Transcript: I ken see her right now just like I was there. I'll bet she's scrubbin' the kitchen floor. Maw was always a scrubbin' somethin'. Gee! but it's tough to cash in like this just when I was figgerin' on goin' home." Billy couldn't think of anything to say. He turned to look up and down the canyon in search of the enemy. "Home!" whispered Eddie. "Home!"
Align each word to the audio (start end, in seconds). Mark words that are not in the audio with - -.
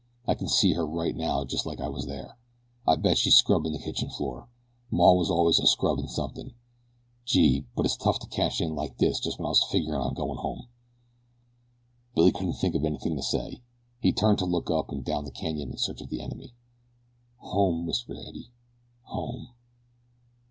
I 0.25 0.33
ken 0.33 0.47
see 0.47 0.73
her 0.73 0.83
right 0.83 1.15
now 1.15 1.45
just 1.45 1.67
like 1.67 1.79
I 1.79 1.87
was 1.87 2.07
there. 2.07 2.35
I'll 2.87 2.97
bet 2.97 3.19
she's 3.19 3.35
scrubbin' 3.35 3.71
the 3.71 3.77
kitchen 3.77 4.09
floor. 4.09 4.49
Maw 4.89 5.13
was 5.13 5.29
always 5.29 5.59
a 5.59 5.67
scrubbin' 5.67 6.07
somethin'. 6.07 6.55
Gee! 7.23 7.67
but 7.75 7.85
it's 7.85 7.97
tough 7.97 8.17
to 8.21 8.27
cash 8.27 8.61
in 8.61 8.73
like 8.73 8.97
this 8.97 9.19
just 9.19 9.37
when 9.37 9.45
I 9.45 9.49
was 9.49 9.61
figgerin' 9.65 10.01
on 10.01 10.15
goin' 10.15 10.37
home." 10.39 10.63
Billy 12.15 12.31
couldn't 12.31 12.53
think 12.55 12.73
of 12.73 12.83
anything 12.83 13.15
to 13.15 13.21
say. 13.21 13.61
He 13.99 14.11
turned 14.11 14.39
to 14.39 14.45
look 14.45 14.71
up 14.71 14.89
and 14.91 15.05
down 15.05 15.23
the 15.25 15.29
canyon 15.31 15.69
in 15.69 15.77
search 15.77 16.01
of 16.01 16.09
the 16.09 16.21
enemy. 16.21 16.55
"Home!" 17.37 17.85
whispered 17.85 18.17
Eddie. 18.17 18.49
"Home!" 19.03 19.49